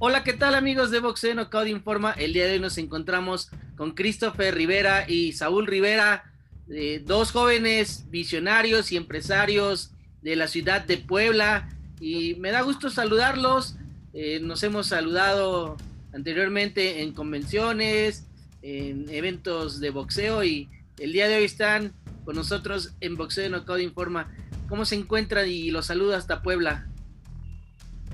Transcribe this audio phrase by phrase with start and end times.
[0.00, 2.12] Hola, ¿qué tal amigos de Boxeo Knockout Informa?
[2.12, 6.32] El día de hoy nos encontramos con Christopher Rivera y Saúl Rivera,
[6.70, 9.90] eh, dos jóvenes visionarios y empresarios
[10.22, 11.68] de la ciudad de Puebla.
[11.98, 13.74] Y me da gusto saludarlos.
[14.14, 15.76] Eh, nos hemos saludado
[16.14, 18.24] anteriormente en convenciones,
[18.62, 20.68] en eventos de boxeo y
[20.98, 21.92] el día de hoy están
[22.24, 24.32] con nosotros en Boxeo Knockout Informa.
[24.68, 25.48] ¿Cómo se encuentran?
[25.48, 26.86] Y los saludo hasta Puebla.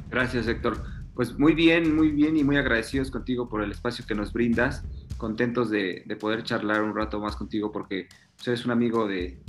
[0.09, 1.04] Gracias, Héctor.
[1.14, 4.82] Pues muy bien, muy bien y muy agradecidos contigo por el espacio que nos brindas.
[5.16, 8.09] Contentos de, poder charlar un rato más contigo porque
[8.45, 9.40] eres un amigo de,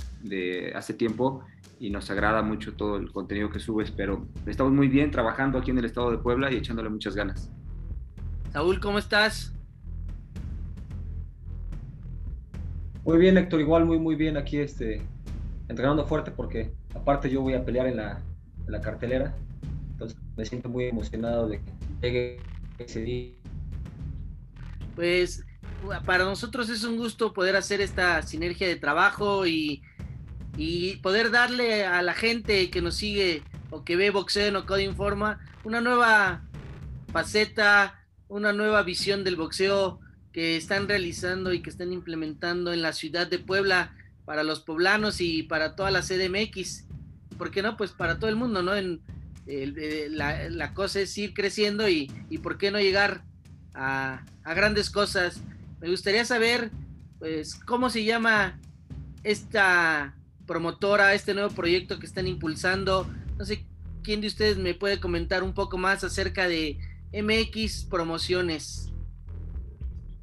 [0.76, 1.42] hace tiempo
[1.80, 5.72] y nos agrada mucho todo el contenido que subes, pero estamos muy bien trabajando aquí
[5.72, 7.50] en el estado de Puebla y echándole muchas ganas.
[8.52, 9.52] Saúl, ¿cómo estás?
[13.04, 15.02] Muy bien, Héctor, igual muy, muy bien aquí este,
[15.68, 18.22] entrenando fuerte porque aparte yo voy a pelear en la,
[18.66, 19.34] en la cartelera
[20.36, 22.40] me siento muy emocionado de que llegue
[22.78, 23.32] ese día.
[24.94, 25.44] Pues
[26.04, 29.82] para nosotros es un gusto poder hacer esta sinergia de trabajo y,
[30.56, 34.80] y poder darle a la gente que nos sigue o que ve boxeo en Ocado
[34.80, 36.42] Informa una nueva
[37.12, 40.00] faceta, una nueva visión del boxeo
[40.32, 45.20] que están realizando y que están implementando en la ciudad de Puebla para los poblanos
[45.20, 46.86] y para toda la CDMX.
[47.38, 47.76] ¿Por qué no?
[47.76, 48.72] Pues para todo el mundo, ¿no?
[49.46, 52.08] La, cosa es ir creciendo y,
[52.42, 53.22] por qué no llegar
[53.74, 55.40] a, grandes cosas.
[55.80, 56.70] Me gustaría saber,
[57.18, 58.58] pues, cómo se llama
[59.22, 60.14] esta
[60.46, 63.06] promotora, este nuevo proyecto que están impulsando.
[63.38, 63.66] No sé
[64.02, 66.78] quién de ustedes me puede comentar un poco más acerca de
[67.12, 68.92] MX Promociones.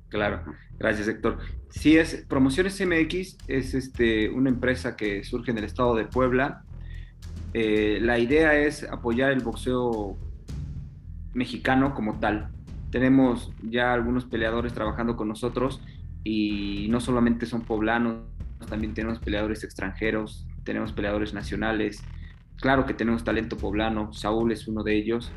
[0.09, 0.43] Claro,
[0.77, 1.39] gracias Héctor.
[1.69, 6.63] Sí, es Promociones MX, es este, una empresa que surge en el estado de Puebla
[7.53, 10.17] eh, la idea es apoyar el boxeo
[11.33, 12.49] mexicano como tal.
[12.91, 15.81] Tenemos ya algunos peleadores trabajando con nosotros
[16.23, 18.21] y no solamente son poblanos,
[18.69, 22.03] también tenemos peleadores extranjeros, tenemos peleadores nacionales.
[22.57, 25.31] Claro que tenemos talento poblano, Saúl es uno de ellos.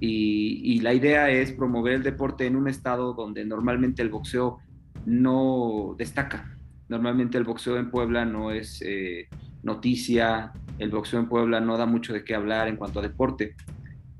[0.00, 4.58] Y, la idea es promover el deporte en un estado donde normalmente el boxeo
[5.06, 6.58] no destaca.
[6.88, 9.28] Normalmente el boxeo en Puebla no es eh,
[9.62, 13.54] noticia, el boxeo en Puebla no da mucho de qué hablar en cuanto a deporte.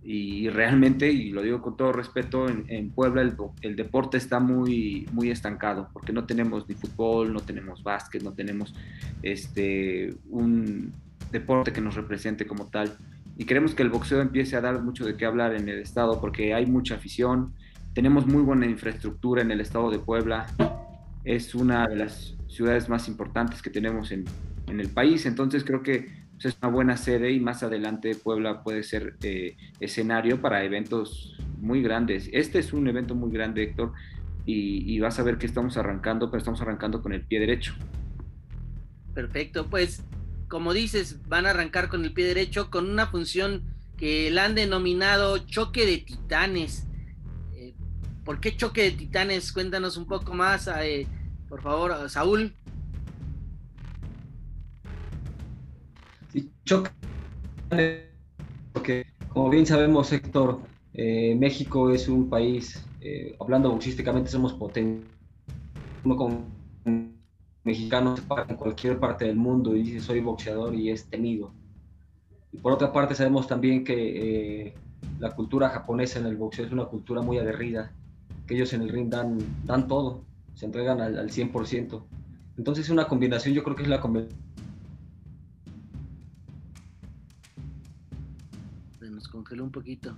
[0.07, 3.23] Y realmente, y lo digo con todo respeto, en, Puebla
[3.63, 8.33] el, deporte está muy, muy estancado, porque no tenemos ni fútbol, no tenemos básquet, no
[8.33, 8.75] tenemos
[9.23, 10.93] este, un
[11.33, 12.93] deporte que nos represente como tal.
[13.39, 16.21] Y queremos que el boxeo empiece a dar mucho de qué hablar en el estado,
[16.21, 17.55] porque hay mucha afición,
[17.95, 20.47] tenemos muy buena infraestructura en el estado de Puebla,
[21.25, 24.25] es una de las ciudades más importantes que tenemos en,
[24.67, 28.83] en el país, entonces creo que es una buena sede y más adelante Puebla puede
[28.83, 32.29] ser eh, escenario para eventos muy grandes.
[32.33, 33.93] Este es un evento muy grande, Héctor,
[34.47, 37.75] y, vas a ver que estamos arrancando, pero estamos arrancando con el pie derecho.
[39.15, 40.05] Perfecto, pues
[40.49, 43.63] como dices, van a arrancar con el pie derecho con una función
[43.97, 46.87] que la han denominado choque de titanes.
[47.55, 47.75] Eh,
[48.25, 49.53] ¿Por qué choque de titanes?
[49.53, 51.07] Cuéntanos un poco más, eh,
[51.49, 52.55] por favor, Saúl.
[56.35, 56.93] Y choca
[58.73, 60.61] porque como bien sabemos Héctor
[60.93, 65.09] eh, México es un país eh, hablando boxísticamente somos potentes
[66.05, 66.45] uno como
[67.63, 71.53] mexicano se para en cualquier parte del mundo y dice soy boxeador y es temido
[72.53, 74.75] y por otra parte sabemos también que eh,
[75.21, 77.93] la cultura japonesa en el boxeo es una cultura muy aguerrida
[78.47, 80.23] que ellos en el ring dan, dan todo
[80.55, 82.03] se entregan al, al 100%
[82.59, 84.44] entonces una combinación yo creo que es la combinación
[89.35, 90.17] congeló un poquito.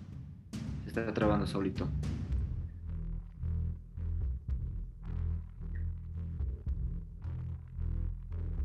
[0.82, 1.88] Se está trabando solito.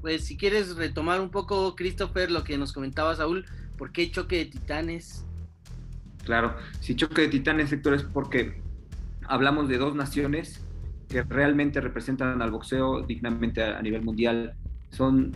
[0.02, 3.46] Pues si quieres retomar un poco, Christopher, lo que nos comentaba Saúl,
[3.78, 5.26] ¿por qué choque de titanes?
[6.26, 8.62] Claro, si choque de titanes, Héctor, es porque
[9.28, 10.66] hablamos de dos naciones
[11.08, 14.56] que realmente representan al boxeo dignamente a, nivel mundial.
[14.90, 15.32] Son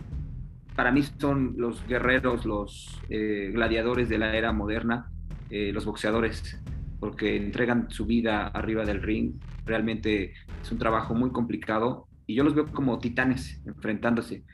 [0.74, 5.10] para mí son los guerreros, los eh, gladiadores de la era moderna,
[5.50, 6.58] eh, los boxeadores,
[7.00, 9.34] porque entregan su vida arriba del ring.
[9.64, 10.32] Realmente
[10.62, 14.44] es un trabajo muy complicado y yo los veo como titanes enfrentándose,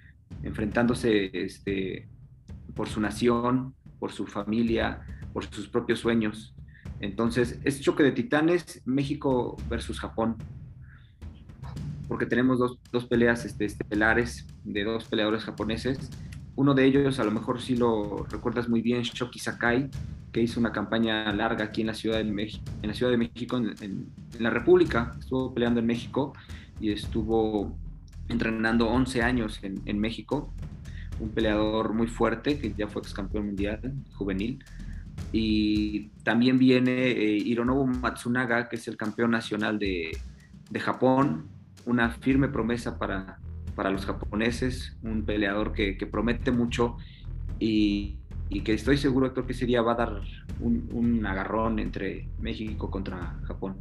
[0.42, 2.08] enfrentándose este,
[2.74, 5.02] por su nación, por su familia,
[5.32, 6.54] por sus propios sueños.
[7.00, 10.36] Entonces, es choque de titanes, México versus Japón
[12.12, 16.10] porque tenemos dos, dos peleas este, estelares de dos peleadores japoneses
[16.56, 19.88] uno de ellos, a lo mejor sí lo recuerdas muy bien, Shoki Sakai,
[20.32, 23.18] que hizo una campaña larga aquí en la Ciudad de México, en, la ciudad de
[23.18, 24.06] México, en,
[24.38, 25.14] la República.
[25.18, 26.34] Estuvo peleando en México
[26.80, 27.76] y estuvo
[28.28, 30.52] entrenando 11 años en, México.
[31.20, 34.64] Un peleador muy fuerte que ya fue ex campeón mundial juvenil.
[35.32, 40.16] Y también viene eh, Hironobu Matsunaga, que es el campeón nacional de,
[40.70, 41.46] de Japón.
[41.84, 43.38] Una firme promesa para,
[43.74, 46.96] para los japoneses, un peleador que, que promete mucho
[47.58, 48.18] y,
[48.64, 50.20] que estoy seguro, Héctor, que ese día va a dar
[50.60, 53.76] un, agarrón entre México contra Japón.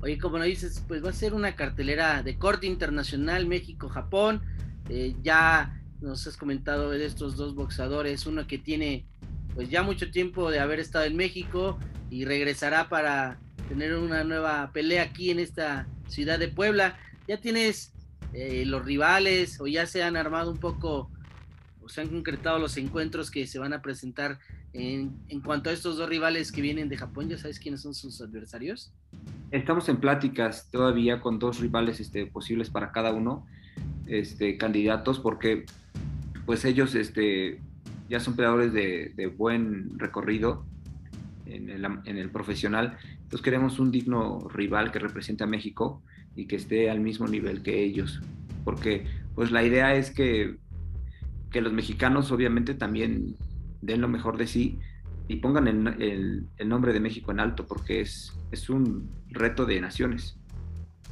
[0.00, 4.42] Oye, como lo dices, pues va a ser una cartelera de corte internacional México-Japón.
[4.88, 9.06] Eh, ya nos has comentado de estos dos boxadores, uno que tiene
[9.54, 11.78] pues ya mucho tiempo de haber estado en México
[12.10, 13.38] y regresará para
[13.68, 16.98] tener una nueva pelea aquí en esta ciudad de Puebla.
[17.26, 17.92] Ya tienes
[18.36, 21.10] eh, los rivales o ya se han armado un poco
[21.88, 24.38] se han concretado los encuentros que se van a presentar
[24.72, 27.28] en, cuanto a estos dos rivales que vienen de Japón?
[27.28, 28.92] ¿Ya sabes quiénes son sus adversarios?
[29.50, 33.46] Estamos en pláticas todavía con dos rivales este, posibles para cada uno,
[34.06, 35.64] este, candidatos, porque
[36.44, 37.60] pues ellos este,
[38.10, 40.64] ya son peleadores de, buen recorrido
[41.46, 42.98] en el, en el, profesional.
[43.22, 46.02] Entonces queremos un digno rival que represente a México
[46.36, 48.20] y que esté al mismo nivel que ellos,
[48.64, 50.56] porque pues la idea es que
[51.50, 53.34] que los mexicanos obviamente también
[53.80, 54.78] den lo mejor de sí
[55.28, 60.36] y pongan el, nombre de México en alto, porque es, es un reto de naciones.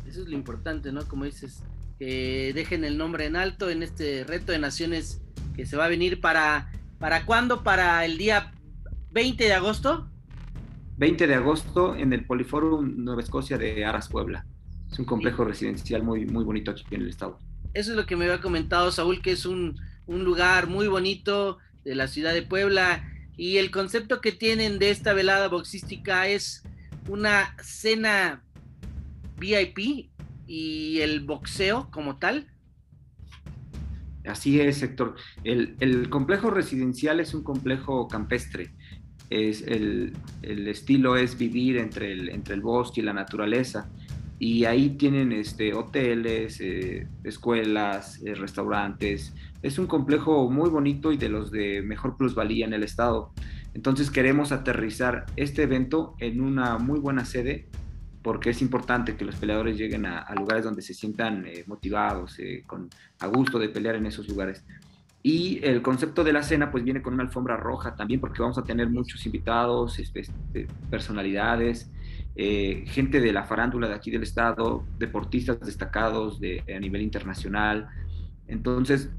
[0.07, 1.07] Eso es lo importante, ¿no?
[1.09, 1.63] Como dices,
[1.99, 5.23] que dejen el nombre en alto en este reto de naciones
[5.57, 7.65] que se va a venir para, ¿para cuándo?
[7.65, 8.53] ¿Para el día
[9.11, 10.11] 20 de agosto?
[10.99, 14.47] 20 de agosto en el Poliforum Nueva Escocia de Aras, Puebla.
[14.95, 17.37] Es un complejo residencial muy, muy bonito aquí en el estado.
[17.73, 21.59] Eso es lo que me había comentado Saúl, que es un, un lugar muy bonito
[21.85, 23.03] de la ciudad de Puebla
[23.37, 26.63] y el concepto que tienen de esta velada boxística es
[27.09, 28.45] una cena
[29.37, 30.11] VIP
[30.47, 32.47] y el boxeo como tal.
[34.25, 35.17] Así es, Héctor.
[35.43, 38.71] El, complejo residencial es un complejo campestre.
[39.29, 40.13] Es el,
[40.43, 43.91] estilo es vivir entre el, entre el bosque y la naturaleza
[44.45, 49.33] y ahí tienen este, hoteles, eh, escuelas, eh, restaurantes.
[49.63, 53.33] Es un complejo muy bonito y de los de mejor plusvalía en el estado.
[53.73, 57.69] Entonces queremos aterrizar este evento en una muy buena sede
[58.21, 62.37] porque es importante que los peleadores lleguen a, lugares donde se sientan eh, motivados,
[62.67, 62.91] con,
[63.21, 64.63] a gusto de pelear en esos lugares.
[65.23, 68.59] Y el concepto de la cena pues viene con una alfombra roja también porque vamos
[68.59, 70.27] a tener muchos invitados, este,
[70.91, 71.91] personalidades,
[72.37, 77.89] eh, gente de la farándula de aquí del estado, deportistas destacados de, a nivel internacional.
[78.49, 79.11] Entonces,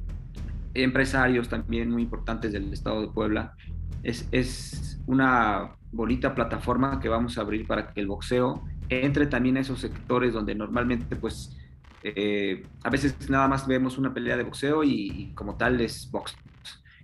[0.74, 3.56] empresarios también muy importantes del estado de Puebla.
[4.04, 9.58] Es, es una bonita plataforma que vamos a abrir para que el boxeo entre también
[9.58, 11.58] a esos sectores donde normalmente pues
[12.04, 16.12] eh, a veces nada más vemos una pelea de boxeo y, y, como tal es
[16.12, 16.36] box.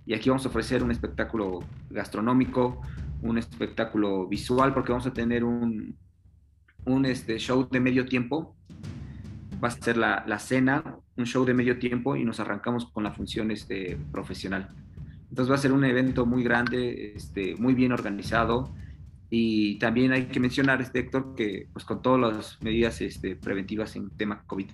[0.06, 1.60] Y aquí vamos a ofrecer un espectáculo
[1.90, 2.80] gastronómico,
[3.22, 5.96] un espectáculo visual, porque vamos a tener un,
[6.84, 8.54] un este, show de medio tiempo.
[9.62, 13.04] Va a ser la, la, cena, un show de medio tiempo y nos arrancamos con
[13.04, 14.70] la función este, profesional.
[15.30, 18.74] Entonces va a ser un evento muy grande, este, muy bien organizado
[19.30, 23.96] y también hay que mencionar, este, Héctor, que pues con todas las medidas este, preventivas
[23.96, 24.66] en tema COVID.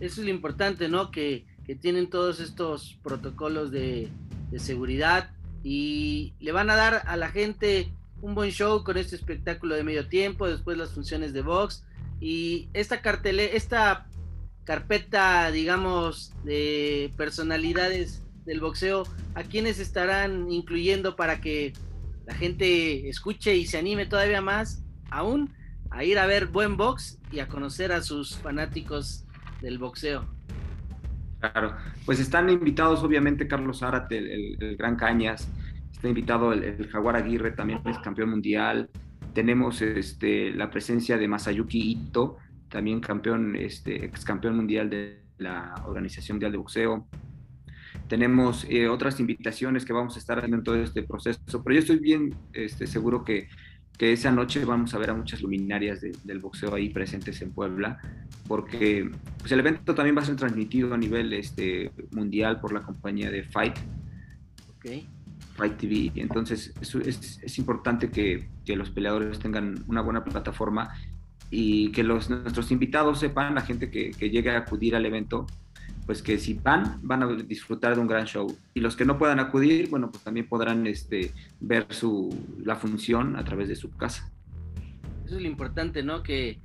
[0.00, 1.10] Eso es lo importante, ¿no?
[1.10, 4.10] Que, que tienen todos estos protocolos de,
[4.50, 5.33] de seguridad
[5.64, 7.90] y le van a dar a la gente
[8.20, 11.84] un buen show con este espectáculo de medio tiempo, después las funciones de box
[12.20, 14.06] y esta esta
[14.64, 19.04] carpeta, digamos, de personalidades del boxeo,
[19.34, 21.72] ¿a quiénes estarán incluyendo para que
[22.26, 25.52] la gente escuche y se anime todavía más aún
[25.90, 29.24] a ir a ver buen box y a conocer a sus fanáticos
[29.60, 30.26] del boxeo?
[31.52, 31.74] Claro,
[32.06, 35.50] pues están invitados obviamente Carlos Zárate, el Gran Cañas,
[36.08, 38.90] invitado el, Jaguar Aguirre, también es campeón mundial.
[39.32, 42.36] Tenemos este, la presencia de Masayuki Ito,
[42.68, 47.08] también campeón, este, ex campeón mundial de la Organización Mundial de Boxeo.
[48.08, 51.80] Tenemos eh, otras invitaciones que vamos a estar haciendo en todo este proceso, pero yo
[51.80, 53.48] estoy bien este, seguro que,
[53.96, 57.98] que esa noche vamos a ver a muchas luminarias del boxeo ahí presentes en Puebla,
[58.48, 62.82] porque pues, el evento también va a ser transmitido a nivel este, mundial por la
[62.82, 63.76] compañía de Fight.
[64.78, 65.08] Okay.
[65.54, 66.12] Fight TV.
[66.16, 70.92] Entonces es, es, es importante que, que, los peleadores tengan una buena plataforma
[71.50, 75.46] y que los, nuestros invitados sepan, la gente que, que llegue a acudir al evento,
[76.06, 78.54] pues que si van, van a disfrutar de un gran show.
[78.74, 83.36] Y los que no puedan acudir, bueno, pues también podrán este, ver su, la función
[83.36, 84.30] a través de su casa.
[85.24, 86.22] Eso es lo importante, ¿no?
[86.22, 86.60] Que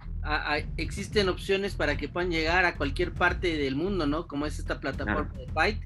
[0.75, 4.27] existen opciones para que puedan llegar a cualquier parte del mundo, ¿no?
[4.27, 5.81] Como es esta plataforma de Fight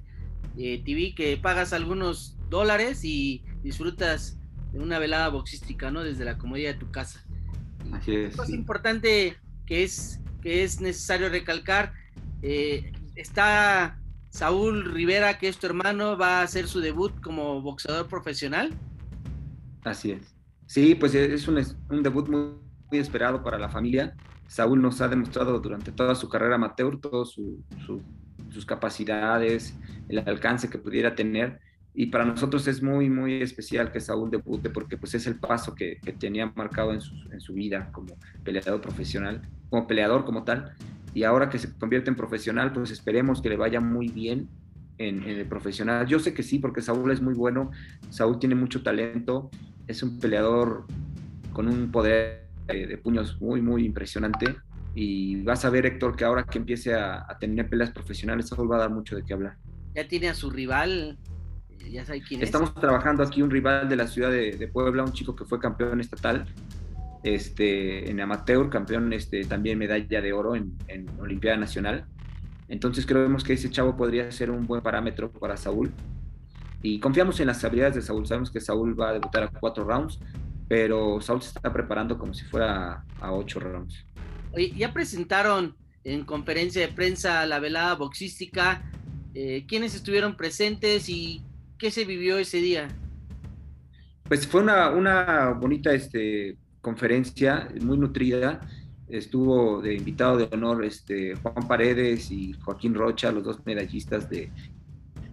[0.58, 4.40] eh, TV, que pagas algunos dólares y disfrutas
[4.72, 6.04] de una velada boxística, ¿no?
[6.04, 7.24] Desde la comodidad de tu casa.
[7.92, 8.36] Así es.
[8.38, 11.94] Lo importante que es, que es necesario recalcar,
[12.42, 18.08] eh, está Saúl Rivera, que es tu hermano, va a hacer su debut como boxeador
[18.08, 18.74] profesional.
[19.84, 20.36] Así es.
[20.66, 21.62] Sí, pues es un,
[22.02, 22.58] debut muy,
[22.92, 24.16] esperado para la familia.
[24.48, 27.64] Saúl nos ha demostrado durante toda su carrera amateur, todas su,
[28.50, 29.76] sus capacidades,
[30.10, 31.60] el alcance que pudiera tener.
[31.96, 35.76] Y para nosotros es muy, muy especial que Saúl debute porque pues es el paso
[35.76, 40.74] que, tenía marcado en su vida como peleador profesional, como peleador como tal
[41.14, 44.50] y ahora que se convierte en profesional, pues esperemos que le vaya muy bien
[44.98, 46.08] en, el profesional.
[46.08, 47.72] Yo sé que sí, porque Saúl es muy bueno,
[48.10, 49.50] Saúl tiene mucho talento,
[49.88, 50.86] es un peleador
[51.52, 54.56] con un poder de, puños muy, muy impresionante.
[54.96, 58.78] Y vas a ver, Héctor, que ahora que empiece a, tener peleas profesionales, Saúl va
[58.78, 59.58] a dar mucho de qué hablar.
[59.96, 61.18] Ya tiene a su rival,
[61.92, 65.14] ya sabe quién Estamos trabajando aquí un rival de la ciudad de, de Puebla, un
[65.14, 66.46] chico que fue campeón estatal,
[67.24, 72.06] este, en amateur, campeón este, también medalla de oro en, en Olimpiada Nacional.
[72.68, 75.92] Entonces creemos que ese chavo podría ser un buen parámetro para Saúl.
[76.82, 78.28] Y confiamos en las habilidades de Saúl.
[78.28, 80.20] Sabemos que Saúl va a debutar a cuatro rounds,
[80.68, 84.06] pero Saúl se está preparando como si fuera a, ocho rounds.
[84.52, 88.84] Oye, ya presentaron en conferencia de prensa la velada boxística.
[89.34, 91.42] Eh, ¿Quiénes estuvieron presentes y
[91.78, 92.90] qué se vivió ese día?
[94.28, 98.60] Pues fue una, una bonita este, conferencia muy nutrida.
[99.08, 104.52] Estuvo de invitado de honor este, Juan Paredes y Joaquín Rocha, los dos medallistas de,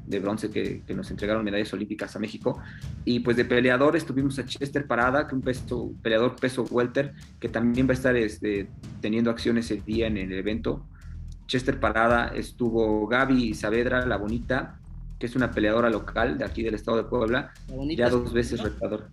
[0.07, 2.63] de bronce que, que, nos entregaron medallas olímpicas a México.
[3.05, 7.49] Y pues de peleadores tuvimos a Chester Parada, que un peso, peleador peso welter, que
[7.49, 8.69] también va a estar este,
[9.01, 10.87] teniendo acciones el día en el evento.
[11.47, 14.79] Chester Parada estuvo Gaby Saavedra, la bonita,
[15.19, 17.53] que es una peleadora local de aquí del estado de Puebla,
[17.97, 19.11] ya dos veces retador.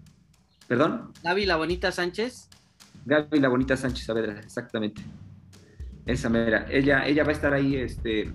[0.67, 1.13] ¿Perdón?
[1.23, 2.49] Gaby La Bonita Sánchez.
[3.05, 5.01] Gaby La Bonita Sánchez Saavedra, exactamente.
[6.05, 6.65] Esa mera.
[6.69, 8.31] Ella, ella va a estar ahí, este,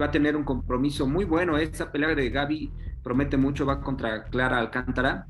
[0.00, 1.58] va a tener un compromiso muy bueno.
[1.58, 2.70] Esa pelea de Gaby
[3.02, 5.26] promete mucho, va contra Clara Alcántara,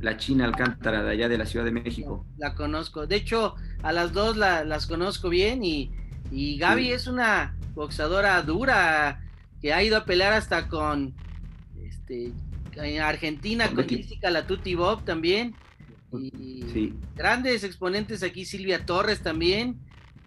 [0.00, 2.24] la China Alcántara de allá de la Ciudad de México.
[2.36, 3.06] La conozco.
[3.06, 5.90] De hecho, a las dos las conozco bien y,
[6.30, 9.20] y Gaby es una boxadora dura
[9.60, 11.14] que ha ido a pelear hasta con
[11.80, 12.32] este
[12.84, 15.54] en Argentina con Jessica Latuti Bob también.
[16.12, 19.78] Y grandes exponentes aquí, Silvia Torres también.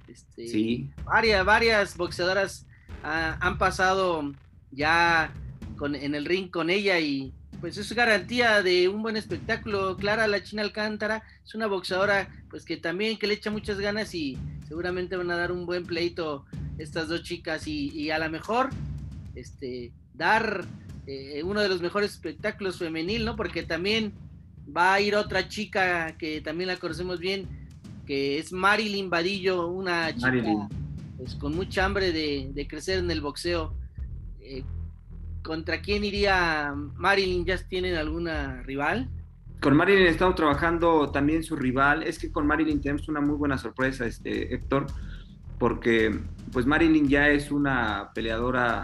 [0.07, 0.89] Este, sí.
[1.05, 2.67] Varias, varias boxeadoras
[3.03, 4.31] han pasado
[4.71, 5.33] ya
[5.75, 9.97] con, en el ring con ella y pues es garantía de un buen espectáculo.
[9.97, 14.13] Clara La China Alcántara es una boxeadora pues que también que le echa muchas ganas
[14.13, 16.45] y seguramente van a dar un buen pleito
[16.77, 18.69] estas dos chicas y, y a lo mejor
[19.35, 20.65] este dar
[21.07, 23.35] eh, uno de los mejores espectáculos femenil, ¿no?
[23.35, 24.13] Porque también
[24.75, 27.47] va a ir otra chica que también la conocemos bien,
[28.05, 30.67] que es Marilyn Vadillo, una chica
[31.17, 33.73] pues, con mucha hambre de, crecer en el boxeo.
[34.39, 34.63] Eh,
[35.43, 37.45] ¿Contra quién iría Marilyn?
[37.45, 39.09] ¿Ya tienen alguna rival?
[39.59, 42.03] Con Marilyn estamos trabajando también su rival.
[42.03, 44.87] Es que con Marilyn tenemos una muy buena sorpresa, este Héctor,
[45.57, 46.19] porque
[46.51, 48.83] pues Marilyn ya es una peleadora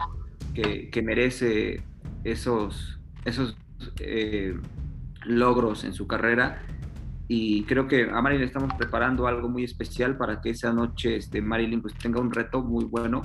[0.53, 1.83] que, que merece
[2.31, 3.57] esos, esos
[3.99, 4.55] eh,
[5.25, 6.61] logros en su carrera
[7.27, 11.41] y creo que a Marilyn estamos preparando algo muy especial para que esa noche este,
[11.41, 13.23] Marilyn pues tenga un reto muy bueno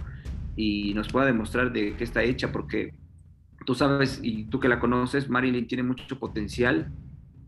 [0.57, 2.95] y nos pueda demostrar de qué está hecha porque
[3.65, 6.93] tú sabes y tú que la conoces, Marilyn tiene mucho potencial.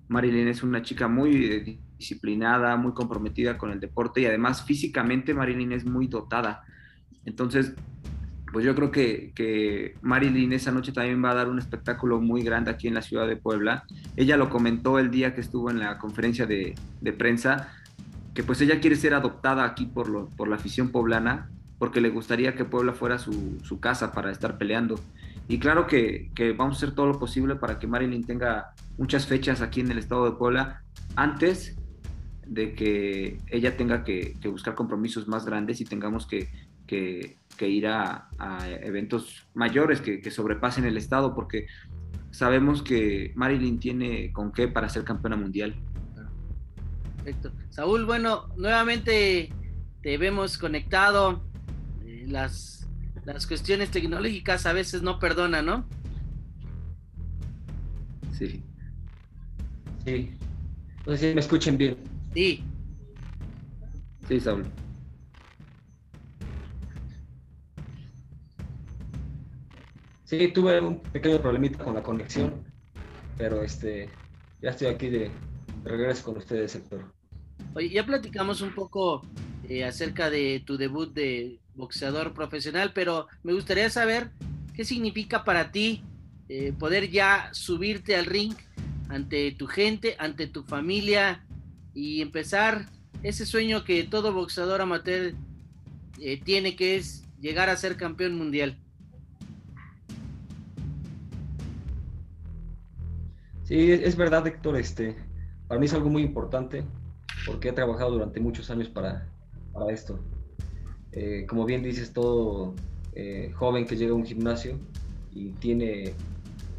[0.09, 5.35] Marilyn es una chica muy eh, disciplinada, muy comprometida con el deporte y además físicamente
[5.35, 6.63] Marilyn es muy dotada.
[7.25, 7.75] Entonces,
[8.55, 12.45] pues yo creo que, que, Marilyn esa noche también va a dar un espectáculo muy
[12.45, 13.83] grande aquí en la ciudad de Puebla.
[14.17, 17.73] Ella lo comentó el día que estuvo en la conferencia de, de prensa,
[18.33, 22.11] que pues ella quiere ser adoptada aquí por, lo, por la afición poblana, porque le
[22.11, 25.01] gustaría que Puebla fuera su, su casa para estar peleando.
[25.49, 29.27] Y claro que, que, vamos a hacer todo lo posible para que Marilyn tenga muchas
[29.27, 30.85] fechas aquí en el estado de Puebla
[31.17, 31.77] antes
[32.47, 36.49] de que ella tenga que, buscar compromisos más grandes y tengamos que,
[36.87, 38.29] que, ir a,
[38.83, 41.67] eventos mayores que, sobrepasen el estado, porque
[42.31, 45.75] sabemos que Marilyn tiene con qué para ser campeona mundial.
[47.17, 47.53] Perfecto.
[47.71, 49.51] Saúl, bueno, nuevamente
[50.03, 51.43] te vemos conectado.
[52.05, 52.87] Eh, las,
[53.25, 55.87] las cuestiones tecnológicas a veces no perdonan, ¿no?
[58.33, 58.63] Sí.
[60.05, 60.37] Sí.
[61.07, 61.97] No sé si me escuchen bien.
[62.35, 62.65] Sí.
[64.29, 64.65] Sí, Saúl.
[70.37, 72.65] Sí, tuve un pequeño problemita con la conexión,
[73.39, 74.09] pero este,
[74.61, 75.31] ya estoy aquí de
[75.85, 77.05] regreso con ustedes, sector.
[77.75, 79.23] Oye, ya platicamos un poco
[79.69, 84.33] eh, acerca de tu debut de boxeador profesional, pero me gustaría saber
[84.75, 86.03] qué significa para ti
[86.49, 88.55] eh, poder ya subirte al ring
[89.09, 91.47] ante tu gente, ante tu familia
[91.95, 92.87] y empezar
[93.23, 95.35] ese sueño que todo boxeador amateur
[96.19, 98.81] eh, tiene, que es llegar a ser campeón mundial.
[103.65, 104.77] Sí, es verdad, Héctor.
[104.77, 105.17] Este,
[105.67, 106.85] para mí es algo muy importante
[107.47, 109.27] porque he trabajado durante muchos años para,
[109.73, 110.19] para esto.
[111.13, 112.75] Eh, como bien dices, todo
[113.15, 114.79] eh, joven que llega a un gimnasio
[115.33, 116.15] y tiene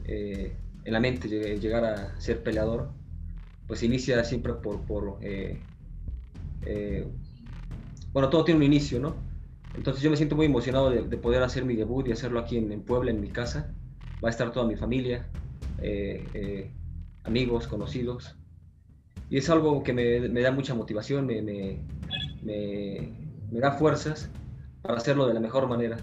[0.06, 1.28] eh, en la mente
[1.58, 2.90] llegar a ser peleador,
[3.68, 5.20] pues inicia siempre por, por
[8.14, 9.16] bueno, todo tiene un inicio, ¿no?
[9.76, 12.82] Entonces yo me siento muy emocionado de, poder hacer mi debut y hacerlo aquí en,
[12.82, 13.74] Puebla, en mi casa.
[14.24, 15.28] Va a estar toda mi familia,
[17.24, 18.36] amigos, conocidos.
[19.30, 21.80] Y es algo que me, me da mucha motivación, me, me,
[22.44, 24.30] me, da fuerzas
[24.82, 25.98] para hacerlo de la mejor manera.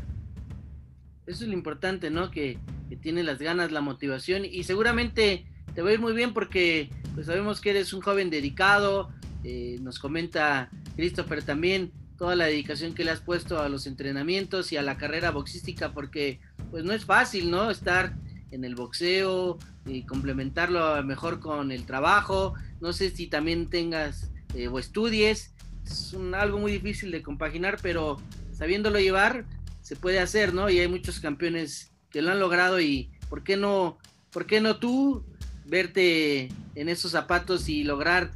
[1.27, 2.31] Eso es lo importante, ¿no?
[2.31, 2.59] Que,
[3.01, 7.71] que las ganas, la motivación y seguramente te va muy bien porque pues sabemos que
[7.71, 9.11] eres un joven dedicado,
[9.45, 14.73] eh, nos comenta Christopher también toda la dedicación que le has puesto a los entrenamientos
[14.73, 17.71] y a la carrera boxística porque pues no es fácil, ¿no?
[17.71, 18.15] Estar
[18.53, 22.55] en el boxeo y complementarlo mejor con el trabajo.
[22.81, 25.55] No sé si también tengas eh, o estudies.
[25.85, 28.19] Es algo muy difícil de compaginar, pero
[28.53, 29.45] sabiéndolo llevar
[29.81, 30.71] se puede hacer, ¿no?
[30.71, 33.99] Y hay muchos campeones que lo han logrado y ¿por qué no,
[34.31, 35.25] por qué no tú
[35.67, 38.31] verte en esos zapatos y lograr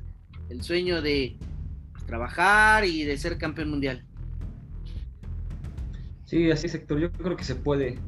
[0.49, 1.37] el sueño de
[2.07, 4.05] trabajar y de ser campeón mundial?
[6.25, 6.99] Sí, así es, Héctor.
[6.99, 7.99] Yo creo que se puede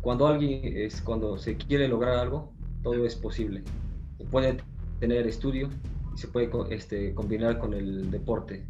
[0.00, 3.62] cuando alguien es cuando se quiere lograr algo, todo es posible.
[4.18, 4.56] Se puede
[4.98, 5.68] tener estudio
[6.14, 8.66] y se puede este, combinar con el deporte.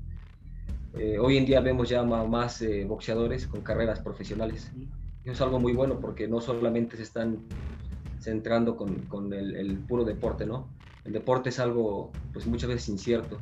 [0.94, 4.72] Eh, hoy en día vemos ya más eh, boxeadores con carreras profesionales.
[5.22, 7.38] Eso es algo muy bueno porque no solamente se están
[8.18, 10.68] centrando con, con el, el, puro deporte, ¿no?
[11.04, 13.38] El deporte es algo, pues muchas veces incierto.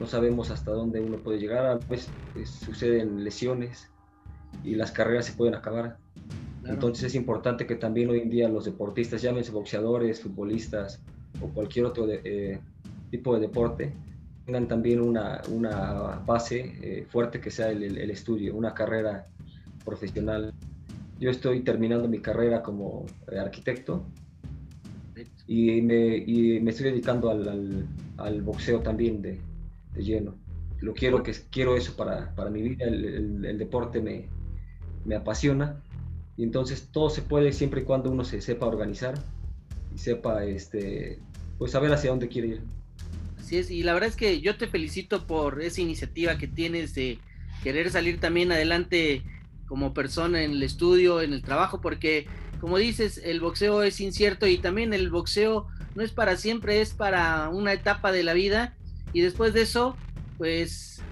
[0.00, 1.64] No sabemos hasta dónde uno puede llegar.
[1.66, 3.90] A veces pues, suceden lesiones
[4.64, 5.98] y las carreras se pueden acabar.
[6.66, 11.00] Entonces es importante que también hoy en día los deportistas, llámense boxeadores, futbolistas
[11.40, 12.58] o cualquier otro eh,
[13.10, 13.92] tipo de deporte,
[14.46, 19.26] tengan también una, una base eh, fuerte que sea el, el, estudio, una carrera
[19.84, 20.54] profesional.
[21.18, 24.04] Yo estoy terminando mi carrera como eh, arquitecto
[25.46, 29.38] y me, y me, estoy dedicando al, al, al boxeo también de,
[29.94, 30.34] de, lleno.
[30.80, 34.28] Lo quiero, que, quiero eso para, para mi vida, el, el deporte me,
[35.04, 35.82] me apasiona
[36.36, 39.14] y entonces todo se puede siempre y cuando uno se sepa organizar
[39.94, 41.20] y sepa, este,
[41.58, 42.62] pues saber hacia dónde quiere ir.
[43.38, 46.94] Así es, y la verdad es que yo te felicito por esa iniciativa que tienes
[46.94, 47.18] de
[47.62, 49.22] querer salir también adelante
[49.66, 52.26] como persona en el estudio, en el trabajo, porque
[52.60, 56.94] como dices, el boxeo es incierto y también el boxeo no es para siempre, es
[56.94, 58.74] para una etapa de la vida
[59.12, 59.96] y después de eso,
[60.38, 61.02] pues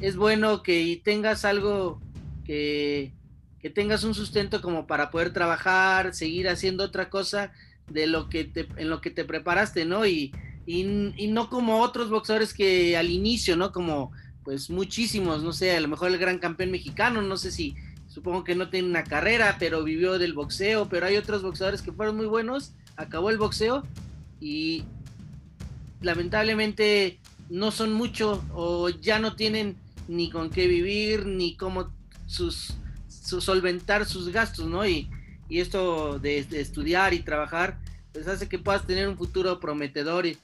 [0.00, 2.00] es bueno que tengas algo
[2.44, 3.12] que
[3.60, 7.52] que tengas un sustento como para poder trabajar, seguir haciendo otra cosa
[7.88, 10.06] de lo que te, en lo que te preparaste, ¿no?
[10.06, 10.32] Y,
[10.66, 13.72] y, no como otros boxeadores que al inicio, ¿no?
[13.72, 14.12] Como
[14.44, 17.74] pues muchísimos, no sé, a lo mejor el gran campeón mexicano, no sé si,
[18.06, 21.92] supongo que no tiene una carrera, pero vivió del boxeo, pero hay otros boxeadores que
[21.92, 23.82] fueron muy buenos, acabó el boxeo
[24.40, 24.84] y
[26.00, 27.18] lamentablemente
[27.50, 31.92] no son mucho o ya no tienen ni con qué vivir, ni cómo
[32.26, 32.74] sus
[33.28, 34.86] solventar sus gastos, ¿no?
[34.86, 35.08] Y,
[35.48, 37.78] y esto de, estudiar y trabajar,
[38.12, 40.36] pues hace que puedas tener un futuro prometedor y,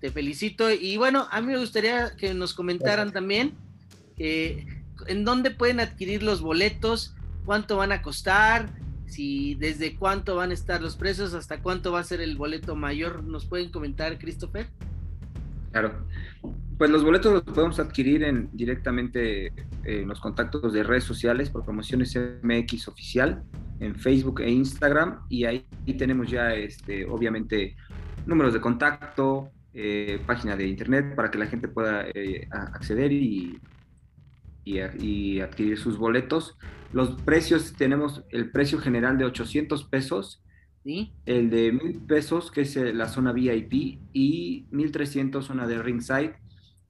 [0.00, 0.70] te felicito.
[0.70, 3.54] Y bueno, a mí me gustaría que nos comentaran también
[4.18, 7.14] en dónde pueden adquirir los boletos,
[7.46, 8.68] cuánto van a costar,
[9.06, 12.76] si desde cuánto van a estar los precios, hasta cuánto va a ser el boleto
[12.76, 13.24] mayor.
[13.24, 14.66] ¿Nos pueden comentar, Christopher?
[15.74, 16.06] Claro.
[16.78, 21.64] Pues los boletos los podemos adquirir en, directamente en los contactos de redes sociales por
[21.64, 23.42] Promociones MX Oficial
[23.80, 25.66] en Facebook e Instagram y ahí
[25.98, 27.74] tenemos ya este, obviamente
[28.24, 33.58] números de contacto, eh, página de internet para que la gente pueda eh, acceder y,
[34.64, 36.56] y, adquirir sus boletos.
[36.92, 40.43] Los precios, tenemos el precio general de 800 pesos,
[40.84, 46.34] el de 1000 pesos, que es la zona VIP, y 1300 zona de ringside.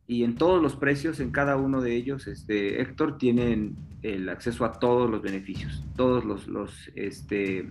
[0.07, 4.65] Y en todos los precios, en cada uno de ellos, este, Héctor, tienen el acceso
[4.65, 5.83] a todos los beneficios.
[5.97, 7.71] Todos los, los, este,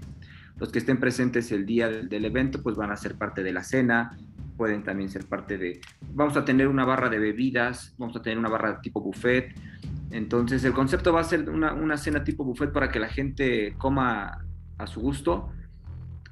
[0.58, 3.54] los que estén presentes el día del, del evento, pues van a ser parte de
[3.54, 4.18] la cena,
[4.58, 5.82] pueden también ser parte de...
[6.14, 9.54] Vamos a tener una barra de bebidas, vamos a tener una barra tipo buffet.
[10.12, 14.46] Entonces el concepto va a ser una, cena tipo buffet para que la gente coma
[14.78, 15.50] a su gusto.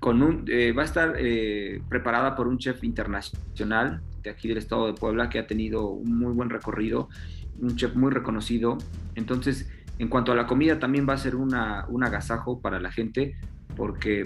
[0.02, 4.58] Con un, eh, va a estar eh, preparada por un chef internacional de aquí del
[4.58, 7.08] estado de Puebla que ha tenido un muy buen recorrido,
[7.60, 8.80] un chef muy reconocido.
[9.16, 12.92] Entonces, en cuanto a la comida, también va a ser una, un agasajo para la
[12.92, 13.38] gente
[13.76, 14.26] porque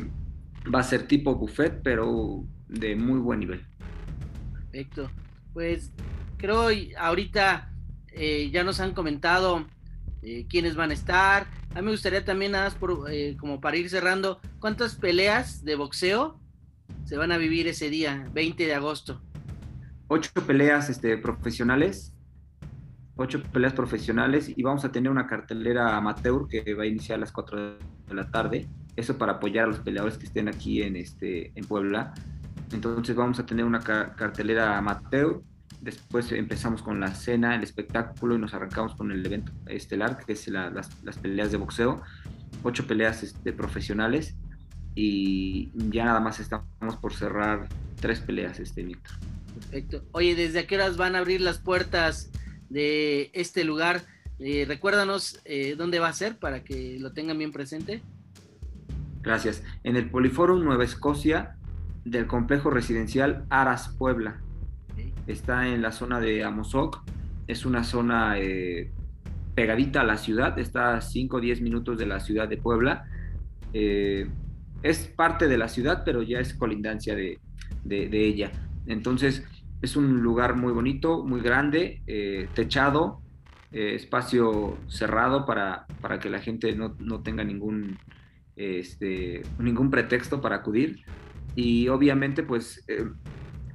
[0.73, 3.65] va a ser tipo buffet, pero de muy buen nivel.
[4.53, 5.11] Perfecto.
[5.53, 5.91] Pues
[6.37, 7.69] creo ahorita
[8.13, 9.65] eh, ya nos han comentado
[10.25, 11.47] eh, quiénes van a estar.
[11.73, 12.77] A mí me gustaría también nada más
[13.09, 16.39] eh, como para ir cerrando, ¿cuántas peleas de boxeo
[17.05, 19.21] se van a vivir ese día, 20 de agosto?
[20.07, 22.13] Ocho peleas este, profesionales,
[23.15, 27.21] ocho peleas profesionales y vamos a tener una cartelera amateur que va a iniciar a
[27.21, 28.67] las 4 de la tarde.
[28.95, 32.13] Eso para apoyar a los peleadores que estén aquí en, este, en Puebla.
[32.71, 35.41] Entonces vamos a tener una cartelera amateur,
[35.85, 40.33] después empezamos con la cena, el espectáculo y nos arrancamos con el evento estelar, que
[40.33, 40.89] es las,
[41.21, 42.01] peleas de boxeo,
[42.63, 44.35] ocho peleas este, profesionales
[44.95, 47.69] y ya nada más estamos por cerrar
[48.01, 49.15] tres peleas, este Víctor.
[49.53, 50.03] Perfecto.
[50.11, 52.31] Oye, ¿desde a qué horas van a abrir las puertas
[52.69, 54.01] de este lugar?
[54.39, 58.01] Eh, recuérdanos eh, dónde va a ser para que lo tengan bien presente.
[59.21, 59.63] Gracias.
[59.83, 61.57] En el Poliforum Nueva Escocia,
[62.05, 64.41] del complejo residencial Aras Puebla.
[65.27, 67.03] Está en la zona de Amozoc,
[67.47, 68.91] es una zona eh,
[69.55, 73.05] pegadita a la ciudad, está a 5 o 10 minutos de la ciudad de Puebla.
[73.73, 74.27] Eh,
[74.83, 77.39] es parte de la ciudad, pero ya es colindancia de,
[77.87, 78.51] ella.
[78.87, 79.43] Entonces,
[79.81, 83.21] es un lugar muy bonito, muy grande, eh, techado,
[83.71, 87.97] espacio cerrado para, para, que la gente no, no tenga ningún,
[88.55, 91.03] este, ningún pretexto para acudir
[91.55, 93.05] y obviamente pues eh,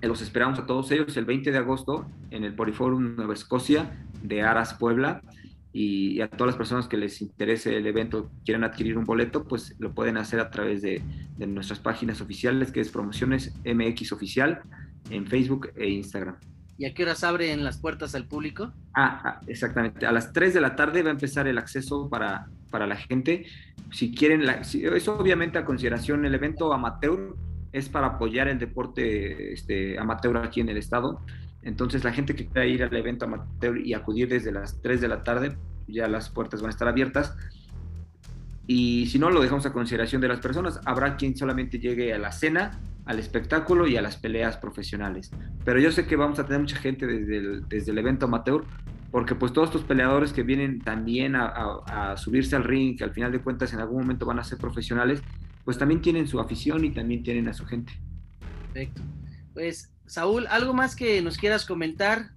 [0.09, 3.91] los esperamos a todos ellos el 20 de agosto en el Poliforum Nueva Escocia
[4.23, 5.23] de Aras, Puebla.
[5.73, 9.77] Y, a todas las personas que les interese el evento, quieran adquirir un boleto, pues
[9.79, 11.01] lo pueden hacer a través de,
[11.37, 14.63] de nuestras páginas oficiales, que es Promociones MX Oficial,
[15.11, 16.37] en Facebook e Instagram.
[16.77, 18.73] ¿Y a qué horas abren las puertas al público?
[18.95, 20.07] Ah, ah exactamente.
[20.07, 23.45] A las 3 de la tarde va a empezar el acceso para, para la gente.
[23.93, 27.37] Si quieren, la, eso obviamente a consideración el evento amateur
[27.73, 31.21] es para apoyar el deporte este, amateur aquí en el estado.
[31.63, 35.09] Entonces la gente que quiera ir al evento amateur y acudir desde las 3 de
[35.09, 35.57] la tarde,
[35.87, 37.37] ya las puertas van a estar abiertas.
[38.67, 40.81] Y si no, lo dejamos a consideración de las personas.
[40.85, 45.33] Habrá quien solamente llegue a la cena, al espectáculo y a las peleas profesionales.
[45.65, 48.65] Pero yo sé que vamos a tener mucha gente desde el, desde el evento amateur,
[49.11, 51.47] porque pues todos estos peleadores que vienen también a,
[51.85, 54.59] a subirse al ring, que al final de cuentas en algún momento van a ser
[54.59, 55.21] profesionales,
[55.71, 57.93] pues también tienen su afición y también tienen a su gente.
[58.73, 59.03] Perfecto.
[59.55, 62.33] Pues Saúl, ¿algo más que nos quieras comentar?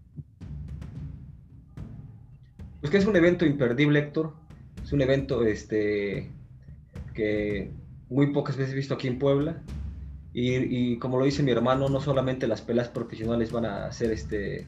[2.79, 4.35] Pues que es un evento imperdible, Héctor.
[4.83, 6.29] Es un evento este,
[7.15, 7.71] que
[8.07, 9.63] muy pocas veces he visto aquí en Puebla.
[10.31, 14.67] Y, como lo dice mi hermano, no solamente las peleas profesionales van a ser este,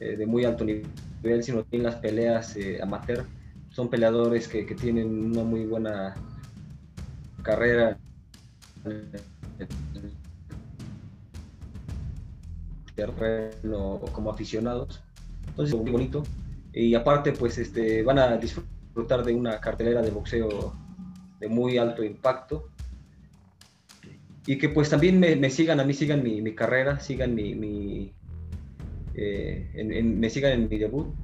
[0.00, 3.26] eh, de muy alto nivel, sino también las peleas eh, amateur.
[3.68, 6.14] Son peleadores que, que, tienen una muy buena
[7.48, 7.96] carrera
[12.94, 15.02] terreno como aficionados.
[15.46, 16.24] Entonces, muy bonito.
[16.74, 20.74] Y aparte, pues este, van a disfrutar de una cartelera de boxeo
[21.40, 22.68] de muy alto impacto.
[24.44, 28.12] Y que pues también me, sigan, a mí sigan mi, carrera, sigan mi,
[29.14, 31.14] eh, me sigan en mi debut,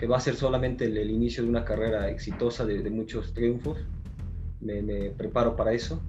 [0.00, 3.78] que va a ser solamente el, inicio de una carrera exitosa de muchos triunfos
[4.60, 6.02] me, preparo para eso.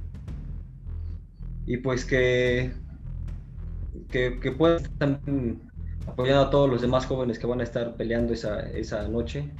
[1.65, 2.71] Y pues que,
[4.09, 5.69] que, que puedan también
[6.07, 9.51] apoyando a todos los demás jóvenes que van a estar peleando esa, esa noche,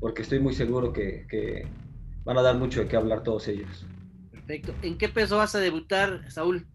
[0.00, 1.66] porque estoy muy seguro que, que,
[2.24, 3.86] van a dar mucho de qué hablar todos ellos.
[4.30, 4.74] Perfecto.
[4.82, 6.66] ¿En qué peso vas a debutar, Saúl?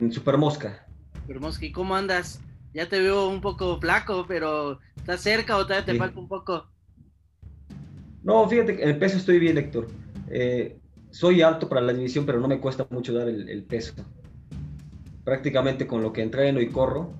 [0.00, 0.86] En Super Mosca.
[1.20, 2.40] Super Mosca, ¿y cómo andas?
[2.72, 6.69] Ya te veo un poco flaco, pero ¿estás cerca o todavía te falta un poco?
[8.22, 9.88] No, fíjate, que el peso estoy bien, Héctor.
[10.30, 10.78] Eh,
[11.10, 13.94] soy alto para la división, pero no me cuesta mucho dar el, peso.
[15.24, 17.14] Prácticamente con lo que entreno y corro,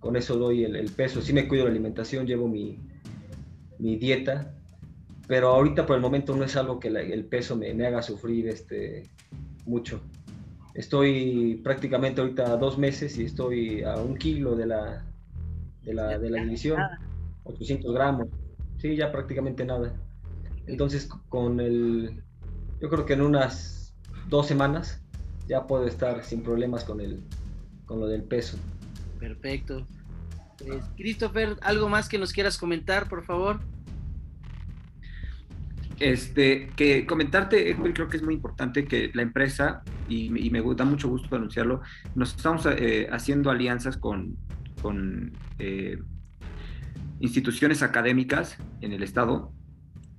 [0.00, 1.20] con eso doy el, peso.
[1.20, 2.78] Sí me cuido la alimentación, llevo mi,
[3.78, 4.54] mi dieta,
[5.26, 8.48] pero ahorita por el momento no es algo que el peso me, me, haga sufrir
[8.48, 9.10] este,
[9.66, 10.00] mucho.
[10.74, 15.04] Estoy prácticamente ahorita a dos meses y estoy a un kilo de la,
[15.82, 16.80] de la, de la división,
[17.44, 18.28] 800 gramos,
[18.78, 19.94] sí, ya prácticamente nada.
[20.66, 22.22] Entonces con el,
[22.80, 23.94] yo creo que en unas
[24.28, 25.02] dos semanas
[25.48, 27.24] ya puedo estar sin problemas con, el,
[27.84, 28.58] con lo del peso.
[29.18, 29.86] Perfecto.
[30.58, 33.60] Pues, Christopher, ¿algo más que nos quieras comentar, por favor?
[35.98, 41.08] Este, que comentarte, creo que es muy importante que la empresa, y, me da mucho
[41.08, 41.80] gusto anunciarlo,
[42.14, 44.36] nos estamos eh, haciendo alianzas con,
[44.82, 45.98] con eh,
[47.20, 49.52] instituciones académicas en el Estado,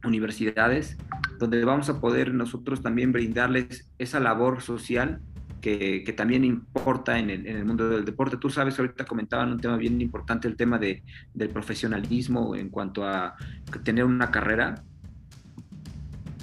[0.08, 0.98] universidades,
[1.39, 5.22] donde vamos a poder nosotros también brindarles esa labor social
[5.62, 8.38] que, que también importa en el, en el, mundo del deporte.
[8.38, 13.06] Tú sabes, ahorita comentaban un tema bien importante, el tema de, del profesionalismo en cuanto
[13.06, 13.36] a
[13.84, 14.84] tener una carrera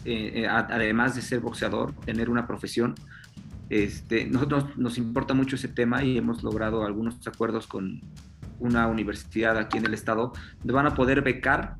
[0.04, 2.94] eh, eh, además de ser boxeador, tener una profesión.
[3.70, 8.02] Este, nosotros nos importa mucho ese tema y hemos logrado algunos acuerdos con
[8.58, 11.76] una universidad aquí en el estado donde van a poder becar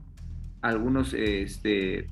[0.64, 2.08] algunos este,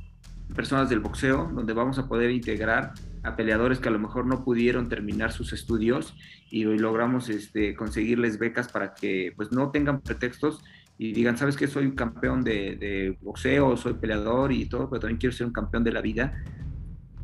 [0.54, 4.44] personas del boxeo, donde vamos a poder integrar a peleadores que a lo mejor no
[4.44, 6.14] pudieron terminar sus estudios
[6.50, 10.62] y hoy logramos este, conseguirles becas para que pues no tengan pretextos
[10.98, 11.66] y digan, ¿sabes qué?
[11.66, 15.82] Soy un campeón de, boxeo, soy peleador y todo, pero también quiero ser un campeón
[15.82, 16.44] de la vida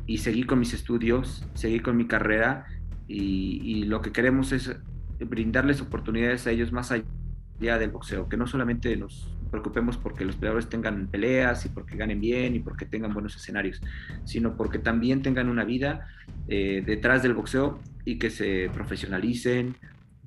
[0.07, 2.65] y seguir con mis estudios, seguir con mi carrera
[3.07, 4.75] y, lo que queremos es
[5.19, 10.35] brindarles oportunidades a ellos más allá del boxeo, que no solamente nos preocupemos porque los
[10.35, 13.81] peleadores tengan peleas y porque ganen bien y porque tengan buenos escenarios,
[14.25, 16.07] sino porque también tengan una vida
[16.47, 19.75] eh, detrás del boxeo y que se profesionalicen,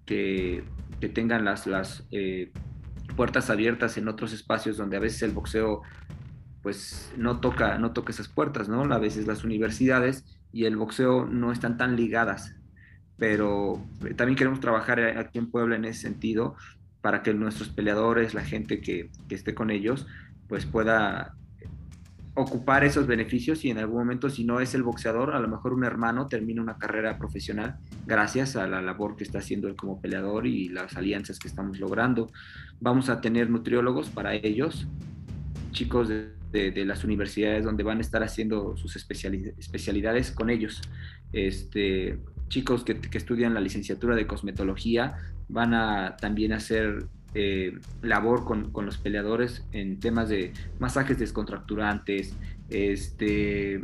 [0.04, 0.64] que,
[1.00, 2.50] que tengan las, las eh,
[3.16, 5.82] puertas abiertas en otros espacios donde a veces el boxeo
[6.62, 8.82] pues no toca, no toca esas puertas, ¿no?
[8.82, 12.54] A veces las universidades y el boxeo no están tan ligadas,
[13.18, 16.56] pero eh, también queremos trabajar aquí en Puebla en ese sentido
[17.02, 20.06] para que nuestros peleadores, la gente que, que esté con ellos,
[20.48, 21.34] pues pueda
[22.34, 25.74] ocupar esos beneficios y en algún momento si no es el boxeador, a lo mejor
[25.74, 30.00] un hermano termina una carrera profesional gracias a la labor que está haciendo él como
[30.00, 32.30] peleador y las alianzas que estamos logrando.
[32.80, 34.86] Vamos a tener nutriólogos para ellos,
[35.72, 36.32] chicos de,
[36.84, 40.82] las universidades donde van a estar haciendo sus especialidades con ellos.
[41.32, 42.18] Este,
[42.52, 45.16] chicos que, estudian la licenciatura de cosmetología
[45.48, 52.36] van a también hacer eh, labor con, con, los peleadores en temas de masajes descontracturantes,
[52.68, 53.82] este,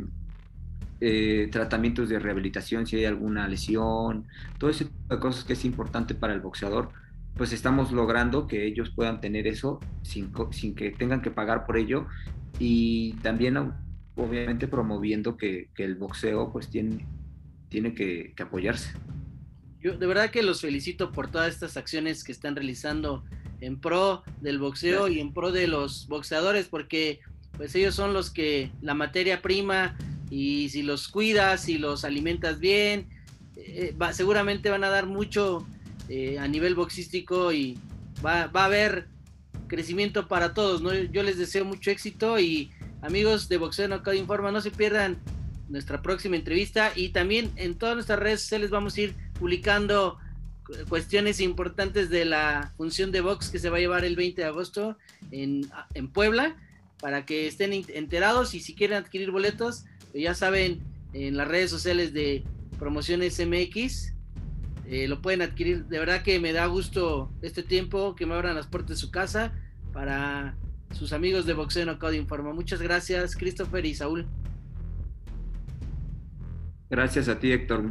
[1.01, 4.27] eh, tratamientos de rehabilitación si hay alguna lesión,
[4.59, 6.89] todo ese tipo de cosas que es importante para el boxeador,
[7.37, 11.75] pues estamos logrando que ellos puedan tener eso sin, sin que tengan que pagar por
[11.77, 12.05] ello
[12.59, 13.57] y también
[14.15, 17.07] obviamente promoviendo que, que el boxeo pues tiene,
[17.69, 18.93] tiene que, que apoyarse.
[19.81, 23.23] Yo de verdad que los felicito por todas estas acciones que están realizando
[23.61, 27.19] en pro del boxeo y en pro de los boxeadores, porque
[27.55, 29.97] pues ellos son los que la materia prima
[30.29, 33.07] y si los cuidas, si los alimentas bien,
[33.55, 35.65] eh, va, seguramente van a dar mucho
[36.07, 37.77] eh, a nivel boxístico y
[38.25, 39.07] va, va, a haber
[39.67, 40.93] crecimiento para todos, ¿no?
[40.93, 45.19] Yo les deseo mucho éxito y amigos de Boxeo Knockout Informa, no se pierdan
[45.69, 50.17] nuestra próxima entrevista y también en todas nuestras redes sociales vamos a ir publicando
[50.87, 54.47] cuestiones importantes de la función de box que se va a llevar el 20 de
[54.47, 54.97] agosto
[55.31, 55.67] en,
[56.13, 56.55] Puebla,
[56.99, 60.81] para que estén enterados y si quieren adquirir boletos, pues ya saben,
[61.13, 62.43] en las redes sociales de
[62.77, 64.13] Promociones MX,
[64.87, 65.85] eh, lo pueden adquirir.
[65.85, 69.11] De verdad que me da gusto este tiempo que me abran las puertas de su
[69.11, 69.53] casa
[69.91, 70.55] para
[70.91, 72.53] sus amigos de Boxeo Knockout Informa.
[72.53, 74.27] Muchas gracias, Christopher y Saúl.
[76.89, 77.83] Gracias a ti, Héctor.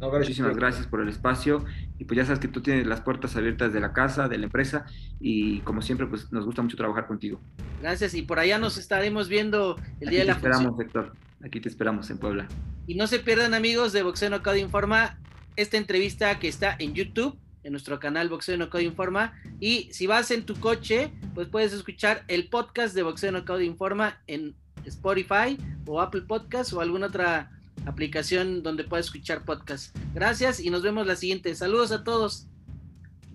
[0.00, 1.64] Muchísimas gracias por el espacio
[1.98, 4.44] y pues ya sabes que tú tienes las puertas abiertas de la casa, de la
[4.44, 4.86] empresa
[5.20, 7.40] y como siempre pues nos gusta mucho trabajar contigo.
[7.82, 11.12] Gracias y por allá nos estaremos viendo el día de la te esperamos, Héctor.
[11.44, 12.48] Aquí te esperamos en Puebla.
[12.86, 15.18] Y no se pierdan amigos de Boxeo Knockout Informa
[15.56, 20.30] esta entrevista que está en YouTube en nuestro canal Boxeo Knockout Informa y si vas
[20.30, 24.54] en tu coche pues puedes escuchar el podcast de Boxeo Knockout Informa en
[24.86, 27.50] Spotify o Apple Podcast o alguna otra
[27.86, 29.96] aplicación donde puedas escuchar podcast.
[30.14, 31.54] Gracias y nos vemos la siguiente.
[31.54, 32.46] Saludos a todos.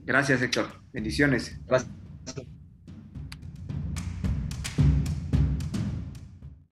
[0.06, 0.68] Gracias, Héctor.
[0.94, 1.60] Bendiciones.
[1.66, 1.92] Gracias.